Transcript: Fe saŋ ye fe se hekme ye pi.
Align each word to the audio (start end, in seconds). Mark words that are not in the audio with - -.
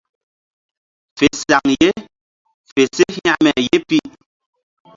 Fe 1.17 1.27
saŋ 1.39 1.63
ye 1.81 1.89
fe 2.71 2.81
se 2.95 3.05
hekme 3.15 3.51
ye 3.67 3.77
pi. 3.87 3.99